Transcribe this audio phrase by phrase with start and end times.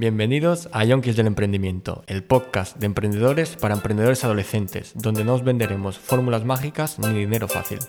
[0.00, 5.44] Bienvenidos a Yonkis del Emprendimiento, el podcast de emprendedores para emprendedores adolescentes, donde no os
[5.44, 7.80] venderemos fórmulas mágicas ni dinero fácil.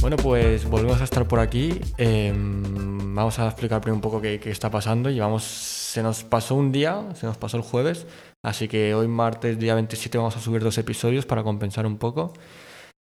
[0.00, 1.80] Bueno, pues volvemos a estar por aquí.
[1.98, 5.10] Em, vamos a explicar primero un poco qué, qué está pasando.
[5.10, 8.04] Llevamos, se nos pasó un día, se nos pasó el jueves,
[8.44, 12.32] así que hoy martes, día 27, vamos a subir dos episodios para compensar un poco.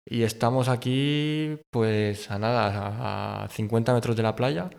[0.10, 4.70] Y estamos aquí, pues a nada, a 50 metros de la playa,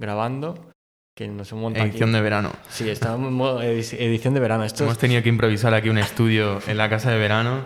[0.00, 0.70] grabando.
[1.14, 2.52] Que nos hemos montado aquí- Edición de verano.
[2.70, 4.64] Sí, estamos edición de verano.
[4.64, 7.64] Esto es Hemos tenido que improvisar aquí un estudio en la casa de verano.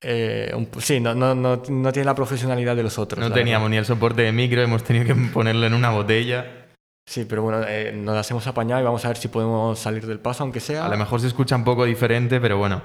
[0.00, 3.20] Eh, un- sí, no, no, no, no tiene la profesionalidad de los otros.
[3.20, 3.70] No teníamos verdad.
[3.70, 6.61] ni el soporte de micro, hemos tenido que ponerlo en una botella.
[7.08, 10.06] Sí, pero bueno, eh, nos las hemos apañado y vamos a ver si podemos salir
[10.06, 10.86] del paso, aunque sea.
[10.86, 12.82] A lo mejor se escucha un poco diferente, pero bueno.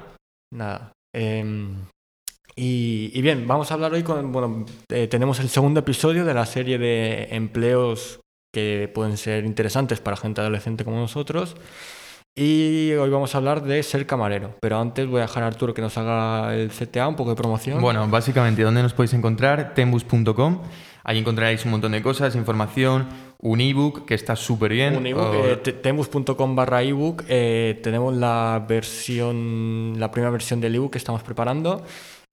[0.51, 0.91] Nada.
[1.13, 1.85] Em,
[2.55, 4.31] y, y bien, vamos a hablar hoy con.
[4.31, 8.19] Bueno, eh, tenemos el segundo episodio de la serie de empleos
[8.53, 11.55] que pueden ser interesantes para gente adolescente como nosotros.
[12.35, 14.55] Y hoy vamos a hablar de ser camarero.
[14.61, 17.35] Pero antes voy a dejar a Arturo que nos haga el CTA, un poco de
[17.35, 17.81] promoción.
[17.81, 19.73] Bueno, básicamente, ¿dónde nos podéis encontrar?
[19.73, 20.61] Tembus.com.
[21.03, 23.07] Ahí encontraréis un montón de cosas, información,
[23.39, 24.95] un ebook que está súper bien.
[24.97, 27.23] Un ebook, o- eh, te- tembus.com barra ebook.
[27.27, 31.83] eh, tenemos la versión, la primera versión del ebook que estamos preparando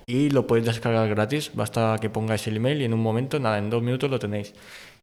[0.06, 1.50] y lo podéis descargar gratis.
[1.54, 4.54] Basta que pongáis el email y en un momento, nada, en dos minutos lo tenéis.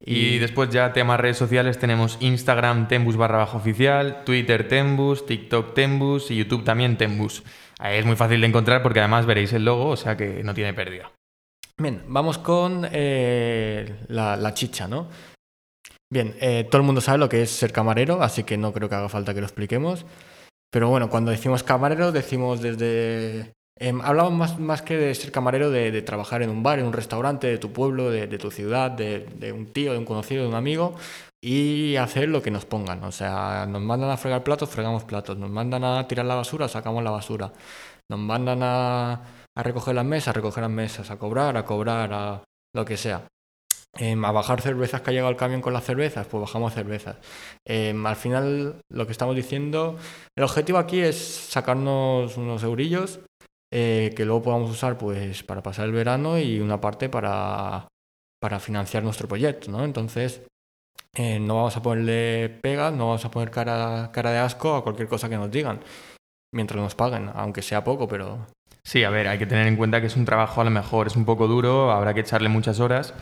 [0.04, 5.76] Y después ya temas redes sociales tenemos Instagram Tembus barra baja oficial, Twitter Tembus, TikTok
[5.76, 7.44] Tembus y YouTube también Tembus.
[7.78, 10.56] Ahí es muy fácil de encontrar porque además veréis el logo, o sea que no
[10.56, 11.12] tiene pérdida.
[11.78, 15.08] Bien, vamos con eh, la, la chicha, ¿no?
[16.12, 18.90] Bien, eh, todo el mundo sabe lo que es ser camarero, así que no creo
[18.90, 20.06] que haga falta que lo expliquemos.
[20.70, 23.54] Pero bueno, cuando decimos camarero, decimos desde...
[23.80, 26.94] em, hablamos más, más que de ser camarero, de, trabajar en un bar, en un
[26.94, 30.44] restaurante, de tu pueblo, de, de tu ciudad, de, de un tío, de un conocido,
[30.44, 30.96] de un amigo,
[31.42, 33.04] y hacer lo que nos pongan.
[33.06, 35.38] O sea, nos mandan a fregar platos, fregamos platos.
[35.38, 37.54] Nos mandan a tirar la basura, sacamos la basura.
[38.10, 39.14] Nos mandan a,
[39.56, 42.44] a recoger las mesas, a recoger las mesas, a cobrar, a cobrar, a
[42.76, 43.26] lo que sea.
[43.98, 47.18] Em, a bajar cervezas que ha llegado el camión con las cervezas, pues bajamos cervezas.
[47.68, 49.98] Em, al final, lo que estamos diciendo,
[50.38, 53.20] el objetivo aquí es sacarnos unos eurillos
[53.74, 57.88] eh, que luego podamos usar pues para pasar el verano y una parte para,
[58.42, 59.84] para financiar nuestro proyecto, ¿no?
[59.84, 60.42] Entonces,
[61.16, 64.84] eh, no vamos a ponerle pegas, no vamos a poner cara, cara de asco a
[64.84, 65.82] cualquier cosa que nos digan,
[66.54, 68.48] mientras nos paguen, aunque sea poco, pero
[68.84, 71.08] Sí, a ver, hay que tener en cuenta que es un trabajo a lo mejor
[71.08, 73.14] es un poco duro, habrá que echarle muchas horas,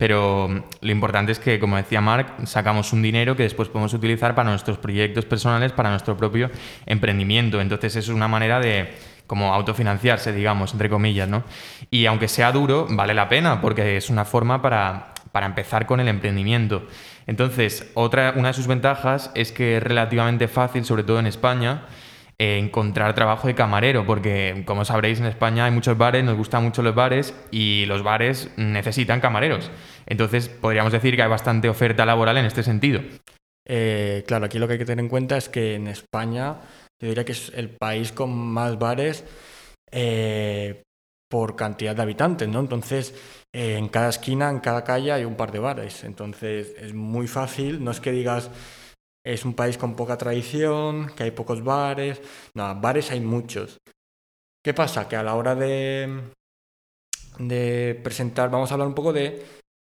[0.00, 3.92] pero mm, lo importante es que, como decía Marc, sacamos un dinero que después podemos
[3.92, 6.50] utilizar para nuestros proyectos personales, para nuestro propio
[6.86, 7.60] emprendimiento.
[7.60, 8.94] Entonces, eso es una manera de
[9.26, 11.44] como autofinanciarse, digamos, entre comillas, ¿no?
[11.90, 16.00] Y aunque sea duro, vale la pena porque es una forma para, para empezar con
[16.00, 16.86] el emprendimiento.
[17.26, 21.82] Entonces, otra, una de sus ventajas es que es relativamente fácil, sobre todo en España,
[22.40, 26.82] encontrar trabajo de camarero, porque como sabréis en España hay muchos bares, nos gustan mucho
[26.82, 29.70] los bares y los bares necesitan camareros.
[30.06, 33.02] Entonces podríamos decir que hay bastante oferta laboral en este sentido.
[33.68, 36.56] Eh, claro, aquí lo que hay que tener en cuenta es que en España
[36.98, 39.22] yo diría que es el país con más bares
[39.90, 40.82] eh,
[41.28, 42.60] por cantidad de habitantes, ¿no?
[42.60, 43.14] Entonces,
[43.52, 46.04] eh, en cada esquina, en cada calle hay un par de bares.
[46.04, 48.50] Entonces, es muy fácil, no es que digas
[49.32, 52.20] es un país con poca tradición, que hay pocos bares.
[52.54, 53.78] No, bares hay muchos.
[54.62, 55.08] ¿Qué pasa?
[55.08, 56.20] Que a la hora de,
[57.38, 59.44] de presentar, vamos a hablar un poco de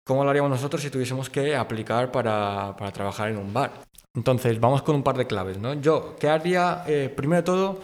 [0.05, 3.71] cómo lo haríamos nosotros si tuviésemos que aplicar para, trabajar en un bar.
[4.15, 5.73] Entonces, vamos con un par de claves, ¿no?
[5.75, 7.79] Yo, ¿qué haría eh, primero de todo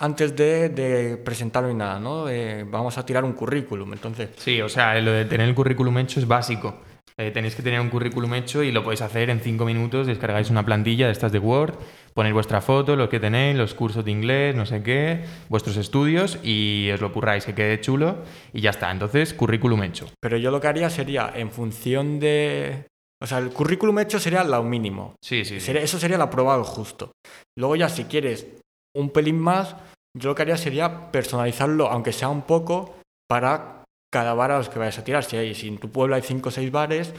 [0.00, 2.28] antes de, de presentarlo y nada, ¿no?
[2.28, 4.30] Eh, vamos a tirar un currículum, entonces...
[4.36, 6.74] Sí, o sea, lo de tener el currículum hecho es básico.
[7.20, 10.06] Eh, tenéis que tener un currículum hecho y lo podéis hacer en cinco minutos.
[10.06, 11.74] Descargáis una plantilla de estas de Word,
[12.14, 16.38] ponéis vuestra foto, lo que tenéis, los cursos de inglés, no sé qué, vuestros estudios
[16.44, 18.92] y os lo curráis que quede chulo y ya está.
[18.92, 20.06] Entonces, currículum hecho.
[20.20, 22.86] Pero yo lo que haría sería, en función de...
[23.20, 25.16] O sea, el currículum hecho sería lo mínimo.
[25.20, 25.72] Sí, sí, sí.
[25.72, 27.10] Eso sería el aprobado justo.
[27.58, 28.46] Luego ya si quieres
[28.94, 29.74] un pelín más,
[30.16, 32.94] yo lo que haría sería personalizarlo, aunque sea un poco,
[33.28, 33.77] para
[34.10, 35.24] cada bar a los que vayas a tirar.
[35.24, 37.12] Si, hay, si en tu pueblo hay 5 o 6 bares,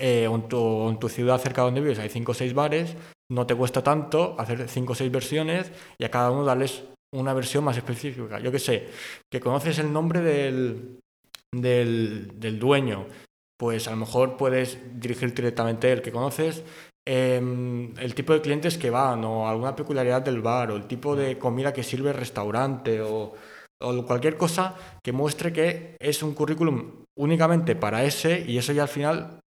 [0.00, 2.96] eh, o, en tu, en tu ciudad cerca donde vives hay 5 o 6 bares,
[3.30, 6.84] no te cuesta tanto hacer 5 o 6 versiones y a cada uno darles
[7.14, 8.40] una versión más específica.
[8.40, 8.88] Yo que sé,
[9.30, 10.98] que conoces el nombre del,
[11.54, 13.06] del, del dueño,
[13.58, 16.64] pues a lo mejor puedes dirigirte directamente a él que conoces,
[17.06, 21.14] em, el tipo de clientes que van, o alguna peculiaridad del bar, o el tipo
[21.14, 23.34] de comida que sirve el restaurante, o,
[23.82, 28.82] o cualquier cosa que muestre que es un currículum únicamente para ese y eso ya
[28.82, 29.42] al final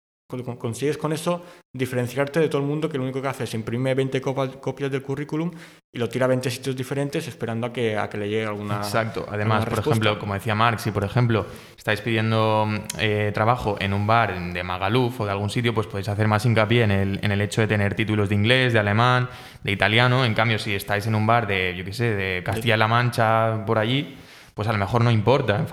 [0.59, 1.45] consigues con eso
[1.75, 5.03] diferenciarte de todo el mundo que lo único que hace es imprime 20 copias del
[5.03, 5.51] currículum
[5.93, 8.77] y lo tira a 20 sitios diferentes esperando a que, a que le llegue alguna.
[8.77, 9.27] Exacto.
[9.29, 11.47] Además, por ejemplo, como decía Marx, si por ejemplo
[11.77, 12.67] estáis pidiendo
[12.99, 16.45] eh, trabajo en un bar de Magaluf o de algún sitio, pues podéis hacer más
[16.47, 19.29] hincapié en el, en el hecho de tener títulos de inglés, de alemán,
[19.63, 20.25] de italiano.
[20.25, 23.79] En cambio, si estáis en un bar de, yo qué sé, de Castilla-La Mancha, por
[23.79, 24.17] allí,
[24.55, 25.67] pues a lo mejor no importa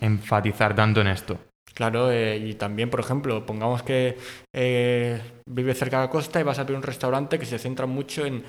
[0.00, 1.38] enfatizar tanto en esto.
[1.74, 4.18] Claro, eh, y también, por ejemplo, pongamos que
[4.52, 7.86] eh, vive cerca de la costa y vas a abrir un restaurante que se centra
[7.86, 8.44] mucho en,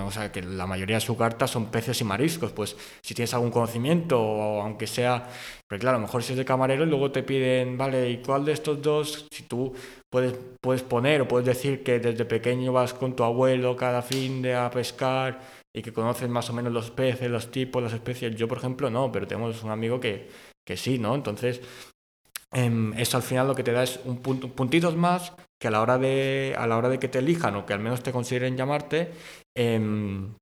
[0.00, 2.52] o sea, que la mayoría de su carta son peces y mariscos.
[2.52, 5.28] Pues si tienes algún conocimiento, o aunque sea,
[5.66, 8.18] pero claro, a lo mejor si es de camarero y luego te piden, vale, ¿y
[8.18, 9.26] cuál de estos dos?
[9.32, 9.74] Si tú
[10.10, 14.42] puedes, puedes poner o puedes decir que desde pequeño vas con tu abuelo cada fin
[14.42, 18.34] de a pescar y que conoces más o menos los peces, los tipos, las especies.
[18.36, 20.28] Yo, por ejemplo, no, pero tenemos un amigo que,
[20.66, 21.14] que sí, ¿no?
[21.14, 21.60] Entonces
[22.52, 25.80] Em, eso al final lo que te da es un puntitos más que a la
[25.80, 28.58] hora de a la hora de que te elijan o que al menos te consideren
[28.58, 29.10] llamarte
[29.56, 30.34] em,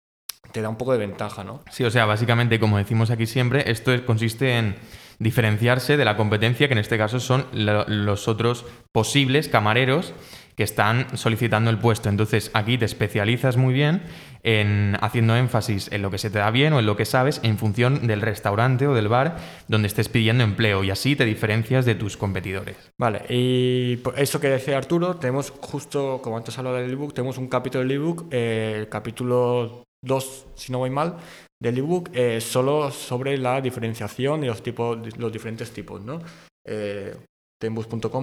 [0.50, 1.62] te da un poco de ventaja, ¿no?
[1.70, 4.74] Sí, o sea, básicamente, como decimos aquí siempre, esto consiste en
[5.20, 10.12] diferenciarse de la competencia, que en este caso son los otros posibles camareros
[10.60, 12.10] que están solicitando el puesto.
[12.10, 14.02] Entonces aquí te especializas muy bien
[14.42, 17.40] en haciendo énfasis en lo que se te da bien o en lo que sabes
[17.42, 21.86] en función del restaurante o del bar donde estés pidiendo empleo y así te diferencias
[21.86, 22.76] de tus competidores.
[22.98, 27.48] Vale, y eso que decía Arturo, tenemos justo, como antes hablaba del ebook, tenemos un
[27.48, 31.16] capítulo del ebook, eh, el capítulo 2, si no voy mal,
[31.58, 36.20] del ebook, eh, solo sobre la diferenciación y los, tipos, los diferentes tipos, ¿no?
[36.66, 37.16] Eh,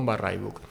[0.06, 0.62] barra ebook.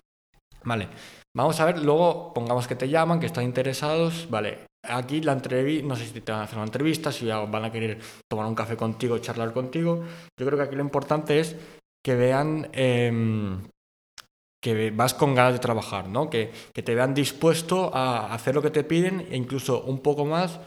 [0.67, 0.89] Vale,
[1.33, 5.87] vamos a ver, luego pongamos que te llaman, que están interesados, vale, aquí la entrevista,
[5.87, 8.57] no sé si te van a hacer una entrevista, si van a querer tomar un
[8.57, 10.03] café contigo, charlar contigo,
[10.37, 11.55] yo creo que aquí lo importante es
[12.05, 13.63] que vean em,
[14.61, 16.29] que vas con ganas de trabajar, ¿no?
[16.29, 20.25] Que, que, te vean dispuesto a hacer lo que te piden e incluso un poco
[20.25, 20.59] más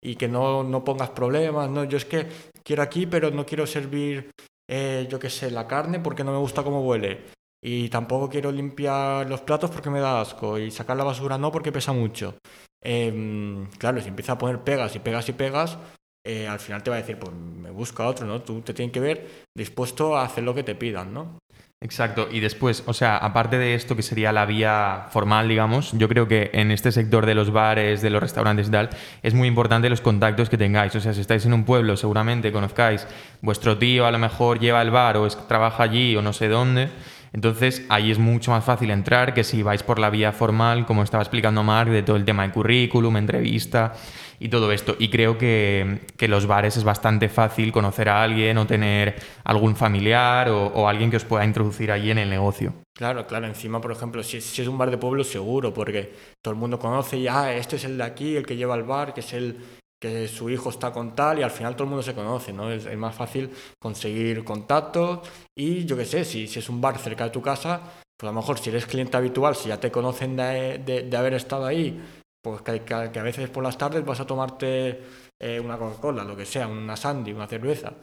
[0.00, 1.82] y que no, no pongas problemas, ¿no?
[1.82, 2.28] Yo es que
[2.62, 4.30] quiero aquí, pero no quiero servir,
[4.70, 8.52] eh, yo qué sé, la carne porque no me gusta cómo huele y tampoco quiero
[8.52, 12.36] limpiar los platos porque me da asco y sacar la basura no porque pesa mucho.
[12.82, 15.78] Em, claro, si empieza a poner pegas y pegas y pegas,
[16.24, 18.42] eh, al final te va a decir, pues me busca otro, ¿no?
[18.42, 21.38] Tú te tienes que ver dispuesto a hacer lo que te pidan, ¿no?
[21.80, 26.08] Exacto, y después, o sea, aparte de esto que sería la vía formal, digamos, yo
[26.08, 28.90] creo que en este sector de los bares, de los restaurantes y tal,
[29.22, 30.96] es muy importante los contactos que tengáis.
[30.96, 33.06] O sea, si estáis en un pueblo, seguramente conozcáis,
[33.42, 36.48] vuestro tío a lo mejor lleva el bar o es, trabaja allí o no sé
[36.48, 36.90] dónde.
[37.32, 41.02] Entonces ahí es mucho más fácil entrar que si vais por la vía formal, como
[41.02, 43.94] estaba explicando Mark, de todo el tema de currículum, entrevista
[44.40, 44.96] y todo esto.
[44.98, 49.76] Y creo que, que los bares es bastante fácil conocer a alguien o tener algún
[49.76, 52.72] familiar o, alguien que os pueda introducir allí en el negocio.
[52.94, 53.46] Claro, claro.
[53.46, 57.18] Encima, por ejemplo, si, es un bar de pueblo, seguro, porque todo el mundo conoce
[57.18, 59.58] y, ah, este es el de aquí, el que lleva el bar, que es el
[60.00, 62.70] que su hijo está con tal y al final todo el mundo se conoce, ¿no?
[62.70, 67.24] Es, más fácil conseguir contactos y yo qué sé, si, si, es un bar cerca
[67.24, 67.80] de tu casa,
[68.16, 70.78] pues a lo mejor si eres cliente habitual, si ya te conocen de,
[71.08, 72.00] de, haber estado ahí,
[72.42, 75.02] pues que, que, a veces por las tardes vas a tomarte
[75.38, 77.94] eh, una Coca-Cola, lo que sea, una Sandy, una cerveza.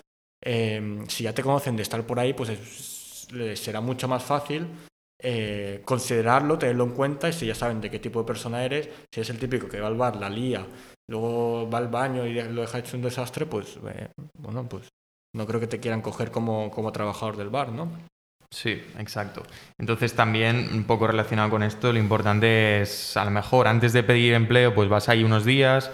[0.42, 4.68] Eh, si ya te conocen de estar por ahí, pues será mucho más fácil
[5.18, 8.90] eh, considerarlo, tenerlo en cuenta y si ya saben de qué tipo de persona eres,
[9.12, 10.68] si es el típico que va al bar, la lía,
[11.08, 14.90] luego va al baño y lo deja hecho un desastre, pues eh, bueno, pues
[15.34, 17.90] no creo que te quieran coger como, como trabajador del bar, ¿no?
[18.52, 19.44] Sí, exacto.
[19.78, 24.04] Entonces también un poco relacionado con esto, lo importante es a lo mejor antes de
[24.04, 25.92] pedir empleo, pues vas ahí unos días,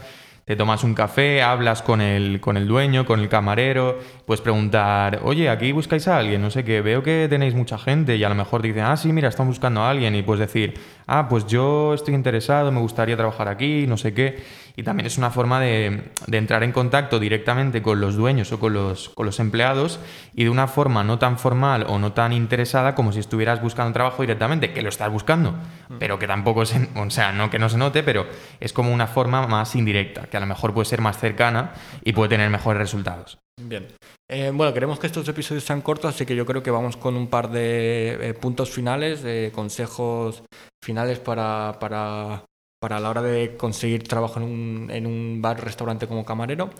[0.51, 5.21] te tomas un café, hablas con el, con el dueño, con el camarero, puedes preguntar,
[5.23, 8.27] oye, aquí buscáis a alguien, no sé qué, veo que tenéis mucha gente y a
[8.27, 10.73] lo mejor te dicen, ah, sí, mira, estamos buscando a alguien y puedes decir,
[11.07, 14.43] ah, pues yo estoy interesado, me gustaría trabajar aquí, no sé qué.
[14.75, 18.73] Y también es una forma de, entrar en contacto directamente con los dueños o con
[18.73, 19.99] los, con los empleados
[20.33, 23.91] y de una forma no tan formal o no tan interesada como si estuvieras buscando
[23.91, 25.97] trabajo directamente, que lo estás buscando, mm.
[25.99, 28.25] pero que tampoco se, o sea, no que no se note, pero
[28.59, 32.13] es como una forma más indirecta, que a lo mejor puede ser más cercana y
[32.13, 33.37] puede tener mejores resultados.
[33.61, 33.87] Bien.
[34.29, 37.15] Eh, bueno, queremos que estos episodios sean cortos, así que yo creo que vamos con
[37.15, 40.43] un par de eh, puntos finales, de consejos
[40.81, 42.45] finales para, para
[42.81, 46.71] para la hora de conseguir trabajo en un, en un bar, restaurante como camarero.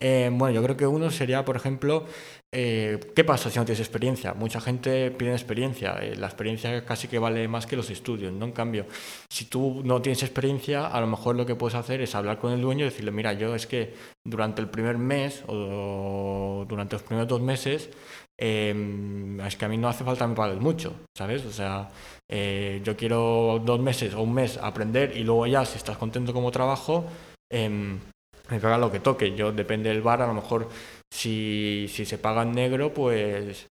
[0.00, 2.04] Eh, bueno, yo creo que uno sería, por ejemplo,
[2.52, 4.34] eh, ¿qué pasa si no tienes experiencia?
[4.34, 8.46] Mucha gente pide experiencia, eh, la experiencia casi que vale más que los estudios, ¿no?
[8.46, 8.86] En cambio,
[9.30, 12.52] si tú no tienes experiencia, a lo mejor lo que puedes hacer es hablar con
[12.52, 13.94] el dueño y decirle, mira, yo es que
[14.26, 17.90] durante el primer mes o durante los primeros dos meses,
[18.38, 21.44] em, es que a mí no hace falta me pagues mucho, ¿sabes?
[21.44, 21.90] O sea,
[22.84, 26.50] yo quiero dos meses o un mes aprender y luego ya, si estás contento como
[26.50, 27.04] trabajo,
[27.50, 28.00] em,
[28.50, 29.34] me paga lo que toque.
[29.34, 30.68] Yo, depende del bar, a lo mejor
[31.10, 33.68] si, si se paga en negro, pues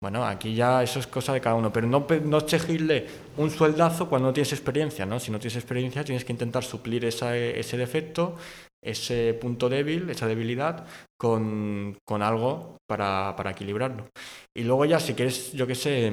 [0.00, 4.08] bueno, aquí ya eso es cosa de cada uno, pero no, no exigirle un sueldazo
[4.08, 5.18] cuando no tienes experiencia, ¿no?
[5.18, 8.36] Si no tienes experiencia tienes que intentar suplir esa, ese defecto,
[8.80, 10.86] ese punto débil, esa debilidad,
[11.18, 14.08] con, con algo para, para, equilibrarlo.
[14.56, 16.12] Y luego ya si quieres, yo qué sé,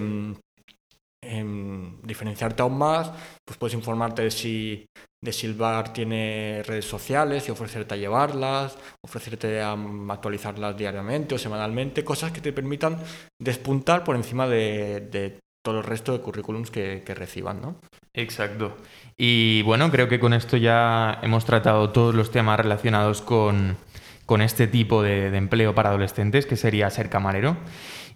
[2.03, 3.11] diferenciarte aún más,
[3.45, 4.85] pues puedes informarte de si,
[5.21, 9.75] de si el bar tiene redes sociales y ofrecerte a llevarlas, ofrecerte a
[10.09, 12.97] actualizarlas diariamente o semanalmente, cosas que te permitan
[13.39, 17.75] despuntar por encima de, todo el resto de currículums que, reciban, ¿no?
[18.13, 18.77] Exacto.
[19.17, 23.75] Y bueno, creo que con esto ya hemos tratado todos los temas relacionados con,
[24.25, 27.57] con este tipo de, de empleo para adolescentes, que sería ser camarero.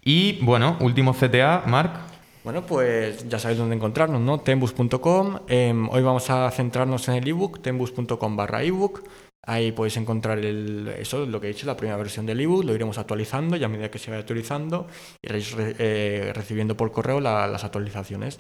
[0.04, 2.19] Y bueno, último CTA, Marc.
[2.50, 4.40] Bueno, pues ya sabéis dónde encontrarnos, ¿no?
[4.40, 5.38] Tembus.com.
[5.48, 9.04] Em, hoy vamos a centrarnos en el ebook, tembus.com barra ebook.
[9.44, 12.64] Ahí podéis encontrar el, eso, lo que he dicho, la primera versión del ebook.
[12.64, 14.88] Lo iremos actualizando y a medida que se vaya actualizando,
[15.22, 18.40] iréis eh, recibiendo por correo las actualizaciones.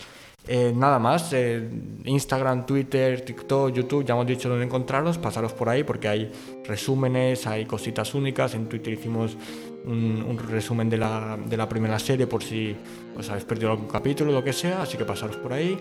[0.51, 1.69] Eh, nada más, eh,
[2.05, 6.31] Instagram, Twitter, TikTok, YouTube, ya hemos dicho dónde encontrarlos, pasaros por ahí porque hay
[6.65, 8.55] resúmenes, hay cositas únicas.
[8.55, 9.37] En Twitter hicimos
[9.85, 12.75] un, resumen de la, de la, primera serie por si
[13.15, 15.77] os habéis perdido algún capítulo lo que sea, así que pasaros por ahí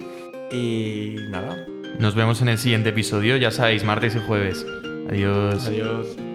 [0.53, 1.67] y nada.
[1.99, 4.67] Nos vemos en el siguiente episodio, ya sabéis, martes y jueves.
[5.09, 5.67] Adiós.
[5.67, 6.28] Adiós.